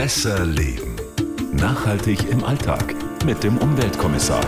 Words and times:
Besser 0.00 0.46
leben. 0.46 0.96
Nachhaltig 1.52 2.26
im 2.30 2.42
Alltag 2.42 2.94
mit 3.26 3.44
dem 3.44 3.58
Umweltkommissar. 3.58 4.40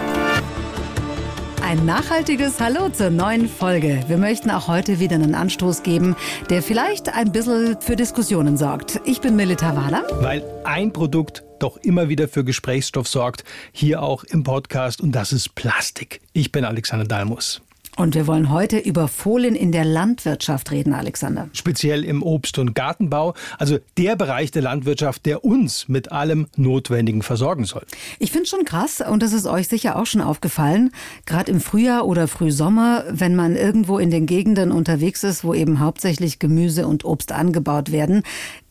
Ein 1.62 1.84
nachhaltiges 1.84 2.58
Hallo 2.58 2.88
zur 2.88 3.10
neuen 3.10 3.50
Folge. 3.50 4.02
Wir 4.08 4.16
möchten 4.16 4.50
auch 4.50 4.66
heute 4.66 4.98
wieder 4.98 5.16
einen 5.16 5.34
Anstoß 5.34 5.82
geben, 5.82 6.16
der 6.48 6.62
vielleicht 6.62 7.14
ein 7.14 7.32
bisschen 7.32 7.78
für 7.82 7.96
Diskussionen 7.96 8.56
sorgt. 8.56 9.02
Ich 9.04 9.20
bin 9.20 9.36
Melita 9.36 9.76
Wahler. 9.76 10.06
Weil 10.22 10.42
ein 10.64 10.90
Produkt 10.90 11.44
doch 11.58 11.76
immer 11.76 12.08
wieder 12.08 12.28
für 12.28 12.44
Gesprächsstoff 12.44 13.06
sorgt, 13.06 13.44
hier 13.72 14.02
auch 14.02 14.24
im 14.24 14.44
Podcast, 14.44 15.02
und 15.02 15.12
das 15.12 15.34
ist 15.34 15.54
Plastik. 15.54 16.22
Ich 16.32 16.50
bin 16.50 16.64
Alexander 16.64 17.04
Dalmus. 17.04 17.60
Und 17.96 18.14
wir 18.14 18.26
wollen 18.26 18.50
heute 18.50 18.78
über 18.78 19.06
Folien 19.06 19.54
in 19.54 19.70
der 19.70 19.84
Landwirtschaft 19.84 20.70
reden, 20.70 20.94
Alexander. 20.94 21.50
Speziell 21.52 22.04
im 22.04 22.22
Obst- 22.22 22.58
und 22.58 22.74
Gartenbau, 22.74 23.34
also 23.58 23.78
der 23.98 24.16
Bereich 24.16 24.50
der 24.50 24.62
Landwirtschaft, 24.62 25.26
der 25.26 25.44
uns 25.44 25.88
mit 25.88 26.10
allem 26.10 26.46
Notwendigen 26.56 27.20
versorgen 27.20 27.66
soll. 27.66 27.84
Ich 28.18 28.32
finde 28.32 28.48
schon 28.48 28.64
krass, 28.64 29.02
und 29.06 29.22
das 29.22 29.34
ist 29.34 29.46
euch 29.46 29.68
sicher 29.68 29.96
auch 29.96 30.06
schon 30.06 30.22
aufgefallen, 30.22 30.90
gerade 31.26 31.52
im 31.52 31.60
Frühjahr 31.60 32.06
oder 32.06 32.28
Frühsommer, 32.28 33.04
wenn 33.10 33.36
man 33.36 33.56
irgendwo 33.56 33.98
in 33.98 34.10
den 34.10 34.24
Gegenden 34.24 34.72
unterwegs 34.72 35.22
ist, 35.22 35.44
wo 35.44 35.52
eben 35.52 35.78
hauptsächlich 35.78 36.38
Gemüse 36.38 36.86
und 36.86 37.04
Obst 37.04 37.30
angebaut 37.30 37.92
werden, 37.92 38.22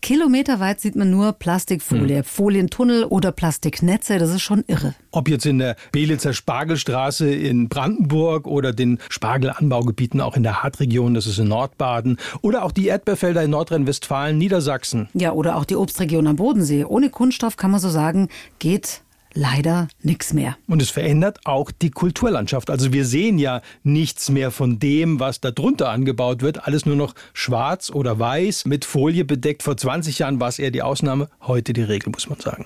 Kilometerweit 0.01 0.81
sieht 0.81 0.95
man 0.95 1.11
nur 1.11 1.33
Plastikfolie, 1.33 2.17
hm. 2.17 2.23
Folientunnel 2.23 3.03
oder 3.03 3.31
Plastiknetze. 3.31 4.17
Das 4.17 4.31
ist 4.31 4.41
schon 4.41 4.63
irre. 4.65 4.95
Ob 5.11 5.29
jetzt 5.29 5.45
in 5.45 5.59
der 5.59 5.75
Belitzer 5.91 6.33
Spargelstraße 6.33 7.31
in 7.31 7.69
Brandenburg 7.69 8.47
oder 8.47 8.73
den 8.73 8.97
Spargelanbaugebieten 9.11 10.21
auch 10.21 10.35
in 10.35 10.43
der 10.43 10.63
Hartregion, 10.63 11.13
das 11.13 11.27
ist 11.27 11.39
in 11.39 11.47
Nordbaden, 11.47 12.17
oder 12.41 12.63
auch 12.63 12.71
die 12.71 12.87
Erdbeerfelder 12.87 13.43
in 13.43 13.51
Nordrhein-Westfalen, 13.51 14.37
Niedersachsen. 14.37 15.09
Ja, 15.13 15.33
oder 15.33 15.57
auch 15.57 15.65
die 15.65 15.75
Obstregion 15.75 16.27
am 16.27 16.37
Bodensee. 16.37 16.85
Ohne 16.85 17.09
Kunststoff 17.09 17.57
kann 17.57 17.71
man 17.71 17.79
so 17.79 17.89
sagen, 17.89 18.29
geht 18.59 19.01
leider 19.33 19.87
nichts 20.01 20.33
mehr. 20.33 20.57
Und 20.67 20.81
es 20.81 20.89
verändert 20.89 21.39
auch 21.45 21.71
die 21.71 21.89
Kulturlandschaft. 21.89 22.69
Also 22.69 22.93
wir 22.93 23.05
sehen 23.05 23.37
ja 23.37 23.61
nichts 23.83 24.29
mehr 24.29 24.51
von 24.51 24.79
dem, 24.79 25.19
was 25.19 25.41
da 25.41 25.51
drunter 25.51 25.89
angebaut 25.89 26.41
wird. 26.41 26.67
Alles 26.67 26.85
nur 26.85 26.95
noch 26.95 27.13
schwarz 27.33 27.89
oder 27.89 28.19
weiß 28.19 28.65
mit 28.65 28.85
Folie 28.85 29.25
bedeckt. 29.25 29.63
Vor 29.63 29.77
20 29.77 30.19
Jahren 30.19 30.39
war 30.39 30.49
es 30.49 30.59
eher 30.59 30.71
die 30.71 30.81
Ausnahme, 30.81 31.29
heute 31.41 31.73
die 31.73 31.83
Regel, 31.83 32.11
muss 32.11 32.29
man 32.29 32.39
sagen. 32.39 32.65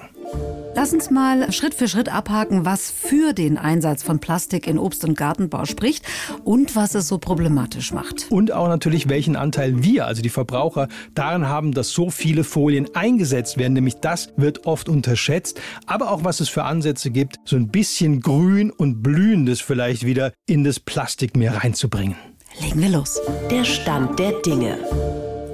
Lass 0.75 0.91
uns 0.91 1.09
mal 1.09 1.51
Schritt 1.53 1.73
für 1.73 1.87
Schritt 1.87 2.09
abhaken, 2.09 2.65
was 2.65 2.91
für 2.91 3.31
den 3.31 3.57
Einsatz 3.57 4.03
von 4.03 4.19
Plastik 4.19 4.67
in 4.67 4.77
Obst- 4.77 5.05
und 5.05 5.17
Gartenbau 5.17 5.65
spricht 5.65 6.05
und 6.43 6.75
was 6.75 6.95
es 6.95 7.07
so 7.07 7.17
problematisch 7.17 7.93
macht. 7.93 8.27
Und 8.29 8.51
auch 8.51 8.67
natürlich, 8.67 9.07
welchen 9.07 9.37
Anteil 9.37 9.83
wir, 9.83 10.05
also 10.05 10.21
die 10.21 10.29
Verbraucher, 10.29 10.89
daran 11.13 11.47
haben, 11.47 11.71
dass 11.71 11.91
so 11.91 12.09
viele 12.09 12.43
Folien 12.43 12.93
eingesetzt 12.93 13.57
werden. 13.57 13.73
Nämlich 13.73 13.95
das 13.95 14.33
wird 14.35 14.65
oft 14.65 14.89
unterschätzt. 14.89 15.61
Aber 15.85 16.11
auch, 16.11 16.25
was 16.25 16.41
es 16.41 16.49
für 16.49 16.65
Ansätze 16.65 17.09
gibt, 17.09 17.37
so 17.45 17.55
ein 17.55 17.69
bisschen 17.69 18.19
Grün 18.19 18.69
und 18.69 19.01
Blühendes 19.01 19.61
vielleicht 19.61 20.05
wieder 20.05 20.33
in 20.45 20.65
das 20.65 20.81
Plastikmeer 20.81 21.63
reinzubringen. 21.63 22.17
Legen 22.59 22.81
wir 22.81 22.89
los. 22.89 23.21
Der 23.49 23.63
Stand 23.63 24.19
der 24.19 24.33
Dinge. 24.41 24.77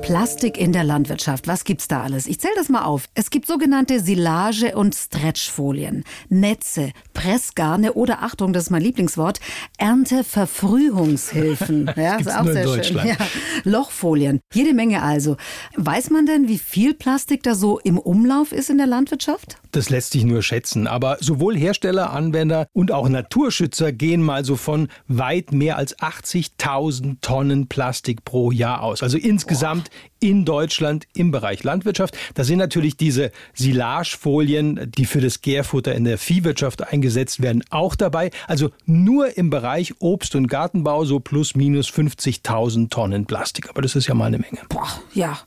Plastik 0.02 0.58
in 0.58 0.74
der 0.74 0.84
Landwirtschaft. 0.84 1.48
Was 1.48 1.64
gibt's 1.64 1.88
da 1.88 2.02
alles? 2.02 2.26
Ich 2.26 2.40
zähle 2.40 2.56
das 2.56 2.70
mal 2.70 2.84
auf. 2.84 3.08
Es 3.14 3.30
gibt 3.30 3.46
sogenannte 3.46 4.00
Silage- 4.00 4.76
und 4.76 4.96
Stretchfolien, 4.96 6.04
Netze, 6.28 6.94
Pressgarne 7.14 7.94
oder 7.94 8.24
Achtung, 8.24 8.52
das 8.52 8.64
ist 8.64 8.72
mein 8.72 8.82
Lieblingswort, 8.82 9.40
Ernteverfrühungshilfen. 9.78 11.92
ja, 11.96 12.16
ist 12.16 12.36
auch 12.36 12.46
sehr 12.46 12.84
schön. 12.84 13.06
Ja, 13.06 13.16
Lochfolien. 13.64 14.40
Jede 14.54 14.74
Menge 14.74 15.04
also. 15.04 15.38
Weiß 15.76 16.10
man 16.10 16.26
denn, 16.26 16.48
wie 16.48 16.58
viel 16.58 16.96
Plastik 16.96 17.44
da 17.44 17.54
so 17.54 17.78
im 17.80 18.00
Umlauf 18.00 18.52
ist 18.52 18.72
in 18.72 18.80
der 18.80 18.88
Landwirtschaft? 18.88 19.61
Das 19.72 19.90
lässt 19.90 20.12
sich 20.12 20.24
nur 20.24 20.44
schätzen. 20.44 20.88
Aber 20.88 21.18
sowohl 21.20 21.58
Hersteller, 21.58 22.12
Anwender 22.12 22.68
und 22.74 22.92
auch 22.92 23.08
Naturschützer 23.08 23.92
gehen 23.92 24.22
mal 24.22 24.46
so 24.46 24.56
von 24.56 24.90
weit 25.08 25.52
mehr 25.52 25.78
als 25.78 25.98
80.000 25.98 27.18
Tonnen 27.22 27.68
Plastik 27.68 28.26
pro 28.26 28.52
Jahr 28.52 28.82
aus. 28.84 29.04
Also 29.04 29.18
insgesamt 29.18 29.90
in 30.22 30.46
Deutschland 30.46 31.08
im 31.14 31.32
Bereich 31.32 31.64
Landwirtschaft. 31.64 32.18
Da 32.36 32.46
sind 32.46 32.60
natürlich 32.60 32.96
diese 32.96 33.32
Silagefolien, 33.54 34.92
die 34.96 35.06
für 35.06 35.20
das 35.20 35.42
Gärfutter 35.42 35.94
in 35.94 36.06
der 36.06 36.18
Viehwirtschaft 36.18 36.88
eingesetzt 36.88 37.42
werden, 37.42 37.64
auch 37.72 37.96
dabei. 37.96 38.32
Also 38.48 38.70
nur 38.86 39.38
im 39.38 39.50
Bereich 39.50 39.96
Obst- 40.00 40.36
und 40.36 40.48
Gartenbau 40.48 41.04
so 41.04 41.20
plus 41.20 41.56
minus 41.56 41.90
50.000 41.90 42.90
Tonnen 42.90 43.26
Plastik. 43.26 43.70
Aber 43.70 43.82
das 43.82 43.96
ist 43.96 44.08
ja 44.08 44.14
mal 44.14 44.26
eine 44.26 44.38
Menge. 44.38 44.60
Boah, 44.70 44.88
ja. 45.14 45.40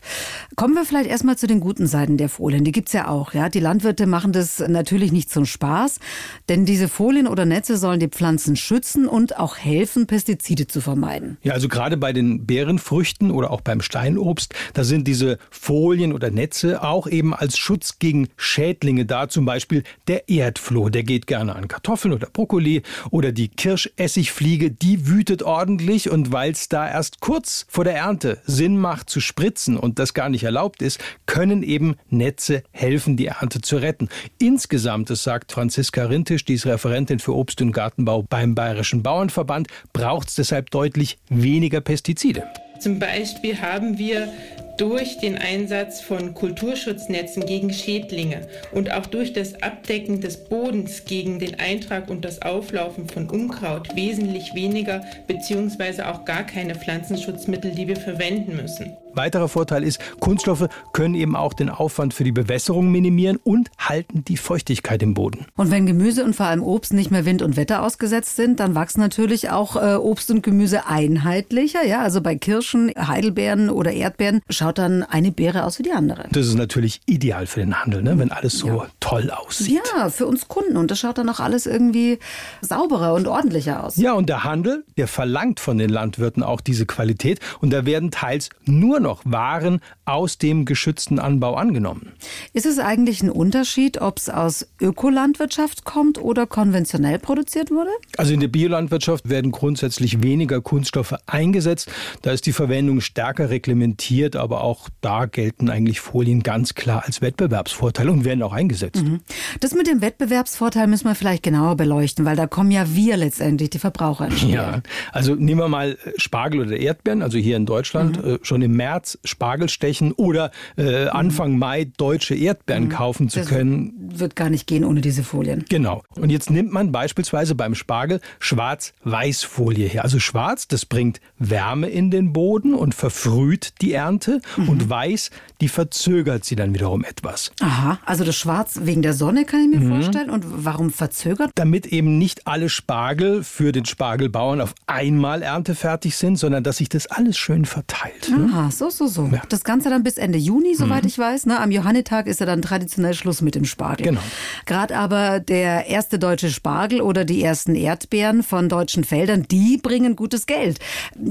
Kommen 0.57 0.75
wir 0.75 0.85
vielleicht 0.85 1.09
erstmal 1.09 1.39
zu 1.39 1.47
den 1.47 1.61
guten 1.61 1.87
Seiten 1.87 2.17
der 2.17 2.29
Folien. 2.29 2.65
Die 2.65 2.73
gibt's 2.73 2.93
ja 2.93 3.09
auch. 3.09 3.33
Ja? 3.33 3.49
Die 3.49 3.61
Landwirte 3.61 4.07
machen 4.07 4.33
das 4.33 4.59
natürlich 4.59 5.13
nicht 5.13 5.31
zum 5.31 5.47
Spaß, 5.47 6.01
denn 6.49 6.67
diese 6.67 6.89
Folien 6.89 7.29
oder 7.29 7.45
Netze 7.45 7.77
sollen 7.77 8.01
die 8.01 8.09
Pflanzen 8.09 8.57
schützen 8.57 9.07
und 9.07 9.39
auch 9.39 9.57
helfen, 9.57 10.09
Pestizide 10.09 10.67
zu 10.67 10.81
vermeiden. 10.81 11.39
Ja, 11.43 11.53
also 11.53 11.69
gerade 11.69 11.97
bei 11.97 12.13
den 12.13 12.45
Beerenfrüchten 12.45 13.31
oder 13.31 13.53
auch 13.53 13.61
beim 13.61 13.81
Steinobst 13.81 14.55
da 14.73 14.85
sind 14.85 15.07
diese 15.07 15.39
Folien 15.51 16.13
oder 16.13 16.31
Netze 16.31 16.83
auch 16.83 17.07
eben 17.07 17.35
als 17.35 17.59
Schutz 17.59 17.99
gegen 17.99 18.29
Schädlinge 18.37 19.07
da. 19.07 19.29
Zum 19.29 19.45
Beispiel 19.45 19.83
der 20.09 20.29
Erdfloh, 20.29 20.89
der 20.89 21.03
geht 21.03 21.27
gerne 21.27 21.55
an 21.55 21.69
Kartoffeln 21.69 22.15
oder 22.15 22.29
Brokkoli 22.33 22.83
oder 23.11 23.33
die 23.33 23.49
Kirschessigfliege, 23.49 24.71
die 24.71 25.07
wütet 25.07 25.43
ordentlich 25.43 26.11
und 26.11 26.33
weil 26.33 26.53
es 26.53 26.69
da 26.69 26.89
erst 26.89 27.21
kurz 27.21 27.67
vor 27.69 27.85
der 27.85 27.95
Ernte 27.95 28.41
Sinn 28.47 28.79
macht 28.79 29.11
zu 29.11 29.21
spritzen 29.21 29.77
und 29.77 29.99
das 29.99 30.15
gar 30.15 30.29
nicht 30.29 30.45
erlaubt 30.45 30.83
ist, 30.83 30.99
können 31.27 31.63
eben 31.63 31.97
Netze 32.09 32.63
helfen, 32.71 33.17
die 33.17 33.27
Ernte 33.27 33.61
zu 33.61 33.77
retten. 33.77 34.09
Insgesamt, 34.39 35.11
das 35.11 35.23
sagt 35.23 35.53
Franziska 35.53 36.05
Rintisch, 36.05 36.45
die 36.45 36.55
ist 36.55 36.67
Referentin 36.67 37.19
für 37.19 37.35
Obst- 37.35 37.61
und 37.61 37.73
Gartenbau 37.73 38.23
beim 38.23 38.55
Bayerischen 38.55 39.03
Bauernverband, 39.03 39.69
braucht 39.93 40.29
es 40.29 40.35
deshalb 40.35 40.71
deutlich 40.71 41.19
weniger 41.29 41.81
Pestizide. 41.81 42.45
Zum 42.79 42.99
Beispiel 42.99 43.61
haben 43.61 43.99
wir 43.99 44.33
durch 44.77 45.19
den 45.19 45.39
Einsatz 45.39 46.01
von 46.01 46.35
Kulturschutznetzen 46.35 47.47
gegen 47.47 47.73
Schädlinge 47.73 48.49
und 48.73 48.93
auch 48.93 49.07
durch 49.07 49.33
das 49.33 49.63
Abdecken 49.63 50.21
des 50.21 50.45
Bodens 50.45 51.05
gegen 51.05 51.39
den 51.39 51.61
Eintrag 51.61 52.11
und 52.11 52.25
das 52.25 52.43
Auflaufen 52.43 53.09
von 53.09 53.31
Unkraut 53.31 53.95
wesentlich 53.95 54.55
weniger 54.55 55.05
bzw. 55.27 56.03
auch 56.03 56.25
gar 56.25 56.45
keine 56.45 56.75
Pflanzenschutzmittel, 56.75 57.71
die 57.73 57.89
wir 57.89 57.97
verwenden 57.97 58.57
müssen. 58.57 58.97
Weiterer 59.17 59.49
Vorteil 59.49 59.85
ist, 59.85 59.99
Kunststoffe 60.21 60.69
können 60.93 61.15
eben 61.15 61.37
auch 61.37 61.55
den 61.55 61.71
Aufwand 61.71 62.15
für 62.15 62.25
die 62.25 62.33
Bewässerung 62.33 62.91
minimieren 62.91 63.39
und 63.43 63.71
halten 63.79 64.25
die 64.25 64.37
Feuchtigkeit 64.37 65.03
im 65.03 65.15
Boden. 65.15 65.47
Und 65.57 65.71
wenn 65.71 65.87
Gemüse 65.87 66.25
und 66.25 66.35
vor 66.35 66.47
allem 66.47 66.63
Obst 66.63 66.93
nicht 66.93 67.11
mehr 67.11 67.25
Wind 67.25 67.43
und 67.43 67.57
Wetter 67.57 67.83
ausgesetzt 67.83 68.37
sind, 68.37 68.61
dann 68.61 68.75
wachsen 68.75 69.01
natürlich 69.01 69.51
auch 69.51 69.77
äh, 69.77 69.95
Obst 69.95 70.31
und 70.31 70.43
Gemüse 70.43 70.87
einheitlicher. 70.87 71.85
Ja, 71.85 72.01
also 72.01 72.21
bei 72.21 72.37
Kirschen, 72.37 72.93
Heidelbeeren 72.97 73.71
oder 73.71 73.93
Erdbeeren 73.93 74.41
schaut 74.51 74.79
dann 74.79 75.03
eine 75.03 75.33
Beere 75.33 75.65
aus 75.65 75.79
wie 75.79 75.85
die 75.85 75.93
andere. 75.93 76.29
Das 76.33 76.47
ist 76.47 76.57
natürlich 76.57 77.01
ideal 77.07 77.47
für 77.47 77.61
den 77.61 77.81
Handel, 77.81 78.03
ne? 78.03 78.19
wenn 78.19 78.31
alles 78.31 78.59
so 78.59 78.69
ja. 78.69 78.87
toll 79.01 79.31
aussieht. 79.31 79.83
Ja, 79.97 80.11
für 80.11 80.27
uns 80.27 80.49
Kunden. 80.49 80.77
Und 80.77 80.91
das 80.91 80.99
schaut 80.99 81.19
dann 81.19 81.29
auch 81.29 81.41
alles 81.41 81.67
irgendwie 81.67 82.19
sauberer 82.61 83.15
und 83.15 83.27
ordentlicher 83.27 83.85
aus. 83.85 83.97
Ja, 83.97 84.13
und 84.13 84.29
der 84.29 84.45
Handel, 84.45 84.85
der 84.97 85.09
verlangt 85.09 85.61
von 85.61 85.79
den 85.79 85.91
Landwirten 85.91 86.43
auch 86.43 86.61
diese 86.61 86.87
Qualität. 86.87 87.41
Und 87.61 87.71
da 87.71 87.87
werden 87.87 88.11
teils 88.11 88.51
nur 88.65 89.01
noch 89.05 89.23
Waren 89.25 89.81
aus 90.05 90.39
dem 90.39 90.65
geschützten 90.65 91.21
Anbau 91.21 91.55
angenommen. 91.55 92.13
Ist 92.53 92.67
es 92.67 92.81
eigentlich 92.81 93.23
ein 93.23 93.31
Unterschied, 93.31 94.01
ob 94.01 94.19
es 94.19 94.29
aus 94.29 94.67
Ökolandwirtschaft 94.81 95.85
kommt 95.85 96.19
oder 96.19 96.47
konventionell 96.47 97.21
produziert 97.21 97.71
wurde? 97.71 97.91
Also 98.17 98.35
in 98.35 98.41
der 98.41 98.49
Biolandwirtschaft 98.49 99.29
werden 99.29 99.53
grundsätzlich 99.53 100.23
weniger 100.23 100.61
Kunststoffe 100.61 101.15
eingesetzt. 101.27 101.91
Da 102.23 102.33
ist 102.33 102.47
die 102.47 102.53
Verwendung 102.53 103.01
stärker 103.01 103.51
reglementiert, 103.51 104.35
aber 104.35 104.65
auch 104.65 104.89
da 105.01 105.27
gelten 105.27 105.71
eigentlich 105.71 106.01
Folien 106.01 106.43
ganz 106.43 106.75
klar 106.75 107.05
als 107.07 107.21
Wettbewerbsvorteil 107.21 108.09
und 108.09 108.25
werden 108.25 108.43
auch 108.43 108.53
eingesetzt. 108.53 109.05
Mhm. 109.05 109.21
Das 109.61 109.75
mit 109.75 109.87
dem 109.87 110.01
Wettbewerbsvorteil 110.01 110.87
müssen 110.87 111.07
wir 111.07 111.15
vielleicht 111.15 111.43
genauer 111.43 111.77
beleuchten, 111.77 112.25
weil 112.25 112.37
da 112.37 112.47
kommen 112.47 112.71
ja 112.71 112.87
wir 112.95 113.17
letztendlich, 113.17 113.71
die 113.71 113.79
Verbraucher. 113.79 114.29
Ja, 114.47 114.81
also 115.13 115.35
nehmen 115.35 115.61
wir 115.61 115.69
mal 115.69 115.99
Spargel 116.17 116.61
oder 116.61 116.77
Erdbeeren, 116.77 117.23
also 117.23 117.39
hier 117.39 117.57
in 117.57 117.67
Deutschland 117.67 118.23
mhm. 118.23 118.35
Äh, 118.35 118.39
schon 118.43 118.63
im 118.63 118.73
März 118.73 118.94
März 118.95 119.19
Spargel 119.25 119.69
stechen 119.69 120.13
oder 120.13 120.53
äh, 120.77 121.07
Anfang 121.09 121.59
Mai 121.59 121.91
deutsche 121.97 122.37
Erdbeeren 122.37 122.85
mhm. 122.85 122.89
kaufen 122.91 123.29
zu 123.29 123.41
das 123.41 123.49
können. 123.49 123.93
Wird 124.15 124.37
gar 124.37 124.51
nicht 124.51 124.69
gehen 124.69 124.85
ohne 124.85 125.01
diese 125.01 125.25
Folien. 125.25 125.65
Genau. 125.69 126.05
Und 126.15 126.31
jetzt 126.31 126.51
nimmt 126.51 126.73
man 126.73 126.93
beispielsweise 126.93 127.57
beim 127.57 127.75
Spargel 127.75 128.21
Schwarz-Weiß-Folie 128.39 129.89
her. 129.89 130.05
Also 130.05 130.21
schwarz, 130.21 130.69
das 130.69 130.87
bringt 130.87 131.21
Wärme 131.39 131.89
in 131.89 132.13
den 132.13 132.33
Boden 132.33 132.75
und 132.75 132.95
verfrüht 132.95 133.75
die 133.81 133.93
Ernte. 133.93 134.41
Mhm. 134.57 134.69
Und 134.69 134.91
weiß, 134.91 135.31
die 135.61 135.69
verzögert 135.69 136.45
sie 136.45 136.55
dann 136.55 136.73
wiederum 136.73 137.05
etwas. 137.05 137.51
Aha, 137.61 137.99
also 138.05 138.23
das 138.23 138.37
Schwarz 138.37 138.81
wegen 138.83 139.03
der 139.03 139.15
Sonne 139.15 139.45
kann 139.45 139.61
ich 139.61 139.79
mir 139.79 139.85
mhm. 139.85 139.89
vorstellen. 139.89 140.31
Und 140.31 140.45
warum 140.47 140.91
verzögert? 140.91 141.51
Damit 141.57 141.87
eben 141.87 142.19
nicht 142.19 142.47
alle 142.47 142.69
Spargel 142.69 143.43
für 143.43 143.73
den 143.73 143.87
Spargelbauern 143.87 144.61
auf 144.61 144.75
einmal 144.87 145.43
erntefertig 145.43 146.17
sind, 146.17 146.37
sondern 146.37 146.63
dass 146.63 146.77
sich 146.77 146.89
das 146.89 147.09
alles 147.09 147.37
schön 147.37 147.65
verteilt. 147.65 148.31
Aha, 148.33 148.71
so 148.71 148.84
So, 148.91 148.91
so, 148.91 149.07
so. 149.07 149.31
Ja. 149.33 149.43
Das 149.49 149.65
Ganze 149.65 149.89
dann 149.89 150.03
bis 150.03 150.19
Ende 150.19 150.39
Juni, 150.39 150.75
soweit 150.75 151.05
mhm. 151.05 151.09
ich 151.09 151.19
weiß. 151.19 151.47
Ne? 151.47 151.59
Am 151.59 151.71
Johannitag 151.71 152.27
ist 152.27 152.41
ja 152.41 152.47
dann 152.47 152.61
traditionell 152.61 153.15
Schluss 153.15 153.41
mit 153.41 153.55
dem 153.55 153.65
Spargel. 153.65 154.09
Genau. 154.09 154.21
Gerade 154.67 154.97
aber 154.97 155.41
der 155.41 155.87
erste 155.87 156.19
deutsche 156.19 156.51
Spargel 156.51 157.01
oder 157.01 157.25
die 157.25 157.43
ersten 157.43 157.75
Erdbeeren 157.75 158.43
von 158.43 158.69
deutschen 158.69 159.05
Feldern, 159.05 159.47
die 159.51 159.79
bringen 159.79 160.17
gutes 160.17 160.47
Geld. 160.47 160.81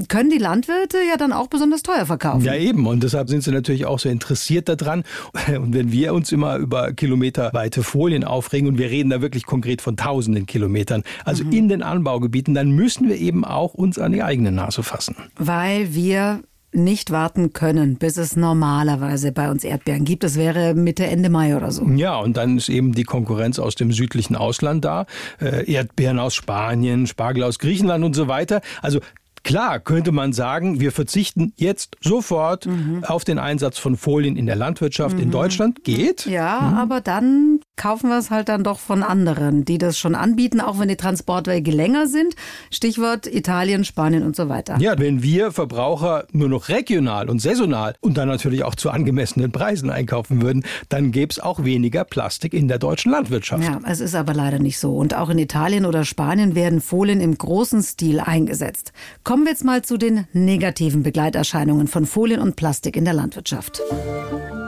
Können 0.08 0.30
die 0.30 0.38
Landwirte 0.38 0.98
ja 1.08 1.16
dann 1.16 1.32
auch 1.32 1.46
besonders 1.46 1.82
teuer 1.82 2.06
verkaufen. 2.06 2.44
Ja, 2.44 2.54
eben. 2.54 2.86
Und 2.86 3.02
deshalb 3.04 3.28
sind 3.28 3.44
sie 3.44 3.52
natürlich 3.52 3.86
auch 3.86 3.98
so 3.98 4.08
interessiert 4.08 4.68
daran. 4.68 5.04
Und 5.48 5.74
wenn 5.74 5.92
wir 5.92 6.14
uns 6.14 6.32
immer 6.32 6.56
über 6.56 6.92
kilometerweite 6.92 7.82
Folien 7.82 8.24
aufregen 8.24 8.68
und 8.68 8.78
wir 8.78 8.90
reden 8.90 9.10
da 9.10 9.20
wirklich 9.20 9.46
konkret 9.46 9.80
von 9.80 9.96
tausenden 9.96 10.46
Kilometern, 10.46 11.04
also 11.24 11.44
mhm. 11.44 11.52
in 11.52 11.68
den 11.68 11.82
Anbaugebieten, 11.82 12.54
dann 12.54 12.72
müssen 12.72 13.08
wir 13.08 13.16
eben 13.16 13.44
auch 13.44 13.74
uns 13.74 13.98
an 13.98 14.12
die 14.12 14.22
eigene 14.22 14.50
Nase 14.50 14.82
fassen. 14.82 15.14
Weil 15.36 15.94
wir 15.94 16.42
nicht 16.74 17.10
warten 17.10 17.52
können, 17.52 17.96
bis 17.96 18.16
es 18.16 18.36
normalerweise 18.36 19.32
bei 19.32 19.50
uns 19.50 19.64
Erdbeeren 19.64 20.04
gibt. 20.04 20.24
Das 20.24 20.36
wäre 20.36 20.74
Mitte, 20.74 21.06
Ende 21.06 21.30
Mai 21.30 21.56
oder 21.56 21.70
so. 21.70 21.86
Ja, 21.88 22.16
und 22.18 22.36
dann 22.36 22.58
ist 22.58 22.68
eben 22.68 22.92
die 22.92 23.04
Konkurrenz 23.04 23.58
aus 23.58 23.74
dem 23.74 23.92
südlichen 23.92 24.36
Ausland 24.36 24.84
da. 24.84 25.06
Äh, 25.40 25.70
Erdbeeren 25.70 26.18
aus 26.18 26.34
Spanien, 26.34 27.06
Spargel 27.06 27.44
aus 27.44 27.58
Griechenland 27.58 28.04
und 28.04 28.14
so 28.14 28.28
weiter. 28.28 28.60
Also 28.82 29.00
Klar 29.44 29.78
könnte 29.78 30.10
man 30.10 30.32
sagen, 30.32 30.80
wir 30.80 30.90
verzichten 30.90 31.52
jetzt 31.56 31.96
sofort 32.00 32.66
mhm. 32.66 33.04
auf 33.04 33.24
den 33.24 33.38
Einsatz 33.38 33.78
von 33.78 33.96
Folien 33.96 34.36
in 34.36 34.46
der 34.46 34.56
Landwirtschaft 34.56 35.16
mhm. 35.16 35.22
in 35.22 35.30
Deutschland. 35.30 35.84
Geht. 35.84 36.24
Ja, 36.24 36.60
mhm. 36.60 36.78
aber 36.78 37.00
dann 37.02 37.60
kaufen 37.76 38.08
wir 38.08 38.18
es 38.18 38.30
halt 38.30 38.48
dann 38.48 38.64
doch 38.64 38.78
von 38.78 39.02
anderen, 39.02 39.64
die 39.64 39.78
das 39.78 39.98
schon 39.98 40.14
anbieten, 40.14 40.60
auch 40.60 40.78
wenn 40.78 40.88
die 40.88 40.96
Transportwege 40.96 41.70
länger 41.70 42.06
sind. 42.06 42.34
Stichwort 42.70 43.26
Italien, 43.26 43.84
Spanien 43.84 44.22
und 44.22 44.34
so 44.34 44.48
weiter. 44.48 44.78
Ja, 44.78 44.98
wenn 44.98 45.22
wir 45.22 45.52
Verbraucher 45.52 46.26
nur 46.32 46.48
noch 46.48 46.68
regional 46.68 47.28
und 47.28 47.40
saisonal 47.40 47.94
und 48.00 48.16
dann 48.16 48.28
natürlich 48.28 48.64
auch 48.64 48.74
zu 48.74 48.90
angemessenen 48.90 49.52
Preisen 49.52 49.90
einkaufen 49.90 50.40
würden, 50.40 50.64
dann 50.88 51.12
gäbe 51.12 51.30
es 51.30 51.38
auch 51.38 51.64
weniger 51.64 52.04
Plastik 52.04 52.54
in 52.54 52.68
der 52.68 52.78
deutschen 52.78 53.12
Landwirtschaft. 53.12 53.62
Ja, 53.62 53.78
es 53.86 54.00
ist 54.00 54.14
aber 54.14 54.32
leider 54.32 54.58
nicht 54.58 54.78
so. 54.78 54.96
Und 54.96 55.14
auch 55.14 55.28
in 55.28 55.38
Italien 55.38 55.84
oder 55.84 56.04
Spanien 56.04 56.54
werden 56.54 56.80
Folien 56.80 57.20
im 57.20 57.36
großen 57.36 57.82
Stil 57.82 58.20
eingesetzt. 58.20 58.92
Kommen 59.34 59.46
wir 59.46 59.50
jetzt 59.50 59.64
mal 59.64 59.82
zu 59.82 59.96
den 59.96 60.28
negativen 60.32 61.02
Begleiterscheinungen 61.02 61.88
von 61.88 62.06
Folien 62.06 62.40
und 62.40 62.54
Plastik 62.54 62.96
in 62.96 63.04
der 63.04 63.14
Landwirtschaft. 63.14 63.82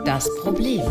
Das 0.05 0.29
Problem. 0.41 0.83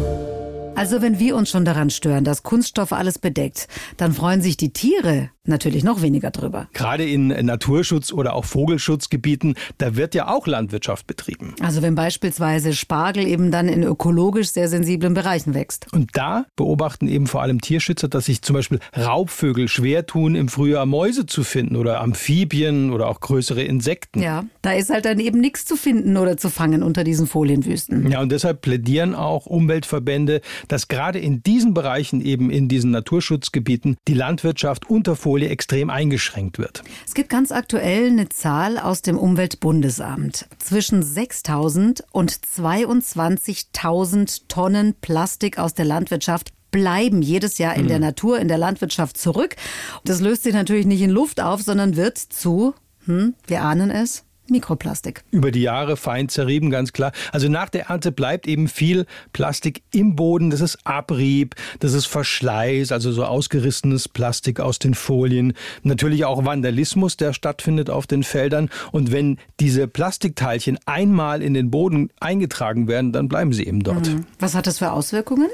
Also 0.75 1.01
wenn 1.01 1.19
wir 1.19 1.35
uns 1.37 1.49
schon 1.49 1.63
daran 1.63 1.89
stören, 1.89 2.25
dass 2.25 2.43
Kunststoff 2.43 2.91
alles 2.91 3.17
bedeckt, 3.17 3.67
dann 3.97 4.13
freuen 4.13 4.41
sich 4.41 4.57
die 4.57 4.73
Tiere 4.73 5.29
natürlich 5.47 5.83
noch 5.83 6.01
weniger 6.01 6.31
drüber. 6.31 6.67
Gerade 6.73 7.07
in 7.07 7.31
Naturschutz- 7.31 8.11
oder 8.11 8.33
auch 8.33 8.45
Vogelschutzgebieten, 8.45 9.55
da 9.77 9.95
wird 9.95 10.15
ja 10.15 10.27
auch 10.27 10.47
Landwirtschaft 10.47 11.07
betrieben. 11.07 11.55
Also 11.61 11.81
wenn 11.81 11.95
beispielsweise 11.95 12.73
Spargel 12.73 13.27
eben 13.27 13.51
dann 13.51 13.67
in 13.67 13.83
ökologisch 13.83 14.49
sehr 14.49 14.67
sensiblen 14.69 15.13
Bereichen 15.13 15.53
wächst. 15.53 15.87
Und 15.93 16.09
da 16.13 16.45
beobachten 16.55 17.07
eben 17.07 17.27
vor 17.27 17.41
allem 17.41 17.61
Tierschützer, 17.61 18.07
dass 18.07 18.25
sich 18.25 18.41
zum 18.41 18.55
Beispiel 18.55 18.79
Raubvögel 18.97 19.67
schwer 19.67 20.05
tun, 20.05 20.35
im 20.35 20.49
Frühjahr 20.49 20.85
Mäuse 20.85 21.25
zu 21.25 21.43
finden 21.43 21.75
oder 21.75 22.01
Amphibien 22.01 22.91
oder 22.91 23.07
auch 23.07 23.19
größere 23.19 23.63
Insekten. 23.63 24.21
Ja, 24.21 24.45
da 24.61 24.73
ist 24.73 24.89
halt 24.89 25.05
dann 25.05 25.19
eben 25.19 25.39
nichts 25.39 25.65
zu 25.65 25.75
finden 25.75 26.17
oder 26.17 26.37
zu 26.37 26.49
fangen 26.49 26.83
unter 26.83 27.03
diesen 27.03 27.27
Folienwüsten. 27.27 28.11
Ja, 28.11 28.21
und 28.21 28.31
deshalb 28.31 28.61
plädieren 28.61 29.13
auch 29.13 29.45
Umweltverbände, 29.45 30.41
dass 30.67 30.87
gerade 30.87 31.19
in 31.19 31.43
diesen 31.43 31.73
Bereichen, 31.73 32.21
eben 32.21 32.49
in 32.49 32.67
diesen 32.67 32.91
Naturschutzgebieten, 32.91 33.97
die 34.07 34.13
Landwirtschaft 34.13 34.89
unter 34.89 35.15
Folie 35.15 35.49
extrem 35.49 35.89
eingeschränkt 35.89 36.57
wird. 36.57 36.83
Es 37.05 37.13
gibt 37.13 37.29
ganz 37.29 37.51
aktuell 37.51 38.07
eine 38.07 38.29
Zahl 38.29 38.77
aus 38.77 39.01
dem 39.01 39.17
Umweltbundesamt. 39.17 40.47
Zwischen 40.59 41.03
6.000 41.03 42.03
und 42.11 42.31
22.000 42.31 44.41
Tonnen 44.47 44.95
Plastik 45.01 45.57
aus 45.57 45.73
der 45.73 45.85
Landwirtschaft 45.85 46.51
bleiben 46.71 47.21
jedes 47.21 47.57
Jahr 47.57 47.75
in 47.75 47.87
der 47.87 47.99
Natur, 47.99 48.37
in 48.37 48.49
der 48.49 48.57
Landwirtschaft 48.57 49.17
zurück. 49.17 49.55
Das 50.03 50.19
löst 50.19 50.43
sich 50.43 50.53
natürlich 50.53 50.85
nicht 50.85 51.01
in 51.01 51.09
Luft 51.09 51.39
auf, 51.39 51.61
sondern 51.61 51.95
wird 51.95 52.17
zu, 52.17 52.73
hm, 53.05 53.33
wir 53.47 53.61
ahnen 53.61 53.91
es, 53.91 54.24
Mikroplastik. 54.49 55.23
Über 55.31 55.51
die 55.51 55.61
Jahre 55.61 55.97
fein 55.97 56.29
zerrieben, 56.29 56.69
ganz 56.69 56.93
klar. 56.93 57.11
Also 57.31 57.49
nach 57.49 57.69
der 57.69 57.87
Ernte 57.87 58.11
bleibt 58.11 58.47
eben 58.47 58.67
viel 58.67 59.05
Plastik 59.33 59.81
im 59.91 60.15
Boden. 60.15 60.49
Das 60.49 60.61
ist 60.61 60.77
Abrieb, 60.83 61.55
das 61.79 61.93
ist 61.93 62.05
Verschleiß, 62.05 62.91
also 62.91 63.11
so 63.11 63.25
ausgerissenes 63.25 64.07
Plastik 64.07 64.59
aus 64.59 64.79
den 64.79 64.93
Folien. 64.93 65.53
Natürlich 65.83 66.25
auch 66.25 66.45
Vandalismus, 66.45 67.17
der 67.17 67.33
stattfindet 67.33 67.89
auf 67.89 68.07
den 68.07 68.23
Feldern. 68.23 68.69
Und 68.91 69.11
wenn 69.11 69.37
diese 69.59 69.87
Plastikteilchen 69.87 70.77
einmal 70.85 71.41
in 71.41 71.53
den 71.53 71.71
Boden 71.71 72.09
eingetragen 72.19 72.87
werden, 72.87 73.11
dann 73.11 73.27
bleiben 73.27 73.53
sie 73.53 73.65
eben 73.65 73.83
dort. 73.83 74.07
Mhm. 74.07 74.25
Was 74.39 74.55
hat 74.55 74.67
das 74.67 74.79
für 74.79 74.91
Auswirkungen? 74.91 75.49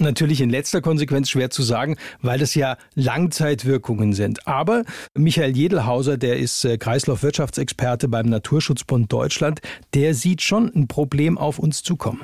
Natürlich 0.00 0.40
in 0.40 0.50
letzter 0.50 0.80
Konsequenz 0.80 1.30
schwer 1.30 1.50
zu 1.50 1.62
sagen, 1.62 1.96
weil 2.22 2.38
das 2.38 2.54
ja 2.54 2.76
Langzeitwirkungen 2.94 4.12
sind. 4.12 4.46
Aber 4.46 4.84
Michael 5.14 5.56
Jedelhauser, 5.56 6.16
der 6.16 6.38
ist 6.38 6.64
äh, 6.64 6.78
Kreislaufwirtschaftsexperte 6.78 8.08
beim 8.08 8.26
Naturschutzbund 8.26 9.12
Deutschland, 9.12 9.60
der 9.94 10.14
sieht 10.14 10.42
schon 10.42 10.72
ein 10.74 10.88
Problem 10.88 11.38
auf 11.38 11.58
uns 11.58 11.82
zukommen. 11.82 12.20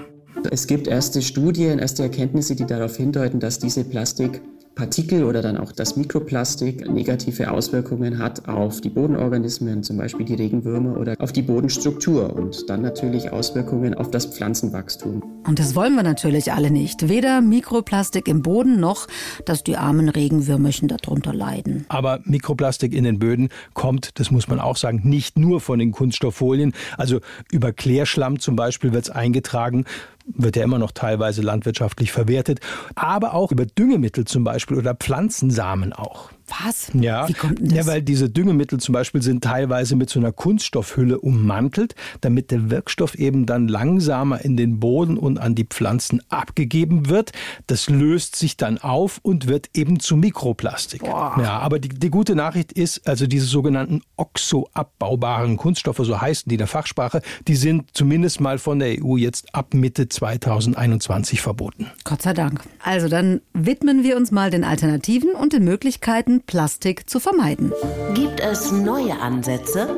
Es 0.50 0.66
gibt 0.66 0.86
erste 0.88 1.22
Studien, 1.22 1.78
erste 1.78 2.02
Erkenntnisse, 2.02 2.54
die 2.54 2.66
darauf 2.66 2.96
hindeuten, 2.96 3.40
dass 3.40 3.58
diese 3.58 3.84
Plastik 3.84 4.42
Partikel 4.74 5.24
oder 5.24 5.40
dann 5.40 5.56
auch 5.56 5.70
das 5.70 5.96
Mikroplastik 5.96 6.90
negative 6.90 7.50
Auswirkungen 7.50 8.18
hat 8.18 8.48
auf 8.48 8.80
die 8.80 8.88
Bodenorganismen, 8.88 9.82
zum 9.82 9.98
Beispiel 9.98 10.26
die 10.26 10.34
Regenwürmer 10.34 10.98
oder 10.98 11.14
auf 11.18 11.32
die 11.32 11.42
Bodenstruktur 11.42 12.34
und 12.34 12.68
dann 12.68 12.82
natürlich 12.82 13.30
Auswirkungen 13.30 13.94
auf 13.94 14.10
das 14.10 14.26
Pflanzenwachstum. 14.26 15.22
Und 15.46 15.58
das 15.58 15.76
wollen 15.76 15.94
wir 15.94 16.02
natürlich 16.02 16.52
alle 16.52 16.70
nicht. 16.70 17.08
Weder 17.08 17.40
Mikroplastik 17.40 18.26
im 18.26 18.42
Boden 18.42 18.80
noch, 18.80 19.06
dass 19.44 19.62
die 19.62 19.76
armen 19.76 20.08
Regenwürmerchen 20.08 20.88
darunter 20.88 21.32
leiden. 21.32 21.84
Aber 21.88 22.20
Mikroplastik 22.24 22.92
in 22.94 23.04
den 23.04 23.18
Böden 23.18 23.50
kommt, 23.74 24.18
das 24.18 24.30
muss 24.30 24.48
man 24.48 24.58
auch 24.58 24.76
sagen, 24.76 25.02
nicht 25.04 25.38
nur 25.38 25.60
von 25.60 25.78
den 25.78 25.92
Kunststofffolien. 25.92 26.72
Also 26.98 27.20
über 27.52 27.72
Klärschlamm 27.72 28.40
zum 28.40 28.56
Beispiel 28.56 28.92
wird 28.92 29.04
es 29.04 29.10
eingetragen 29.10 29.84
wird 30.26 30.56
ja 30.56 30.64
immer 30.64 30.78
noch 30.78 30.92
teilweise 30.92 31.42
landwirtschaftlich 31.42 32.12
verwertet, 32.12 32.60
aber 32.94 33.34
auch 33.34 33.52
über 33.52 33.66
Düngemittel 33.66 34.24
zum 34.24 34.44
Beispiel 34.44 34.76
oder 34.76 34.94
Pflanzensamen 34.94 35.92
auch. 35.92 36.30
Was? 36.46 36.90
Ja. 36.92 37.26
Ja, 37.60 37.86
weil 37.86 38.02
diese 38.02 38.28
Düngemittel 38.28 38.78
zum 38.78 38.92
Beispiel 38.92 39.22
sind 39.22 39.42
teilweise 39.42 39.96
mit 39.96 40.10
so 40.10 40.20
einer 40.20 40.32
Kunststoffhülle 40.32 41.18
ummantelt, 41.18 41.94
damit 42.20 42.50
der 42.50 42.70
Wirkstoff 42.70 43.14
eben 43.14 43.46
dann 43.46 43.68
langsamer 43.68 44.44
in 44.44 44.56
den 44.56 44.78
Boden 44.78 45.16
und 45.16 45.38
an 45.38 45.54
die 45.54 45.64
Pflanzen 45.64 46.20
abgegeben 46.28 47.08
wird. 47.08 47.32
Das 47.66 47.88
löst 47.88 48.36
sich 48.36 48.56
dann 48.56 48.78
auf 48.78 49.20
und 49.22 49.48
wird 49.48 49.70
eben 49.74 50.00
zu 50.00 50.16
Mikroplastik. 50.16 51.02
Boah. 51.02 51.36
Ja, 51.40 51.58
aber 51.58 51.78
die, 51.78 51.88
die 51.88 52.10
gute 52.10 52.34
Nachricht 52.34 52.72
ist, 52.72 53.06
also 53.08 53.26
diese 53.26 53.46
sogenannten 53.46 54.02
oxoabbaubaren 54.16 55.56
Kunststoffe, 55.56 56.00
so 56.02 56.20
heißen 56.20 56.48
die 56.48 56.56
in 56.56 56.58
der 56.58 56.66
Fachsprache, 56.66 57.22
die 57.48 57.56
sind 57.56 57.88
zumindest 57.94 58.40
mal 58.40 58.58
von 58.58 58.78
der 58.78 59.02
EU 59.02 59.16
jetzt 59.16 59.54
ab 59.54 59.74
Mitte 59.74 60.08
2021 60.08 61.40
verboten. 61.40 61.90
Gott 62.04 62.22
sei 62.22 62.34
Dank. 62.34 62.60
Also 62.82 63.08
dann 63.08 63.40
widmen 63.52 64.02
wir 64.02 64.16
uns 64.16 64.30
mal 64.30 64.50
den 64.50 64.64
Alternativen 64.64 65.30
und 65.30 65.52
den 65.52 65.64
Möglichkeiten, 65.64 66.33
Plastik 66.40 67.08
zu 67.08 67.20
vermeiden. 67.20 67.72
Gibt 68.14 68.40
es 68.40 68.72
neue 68.72 69.18
Ansätze? 69.20 69.96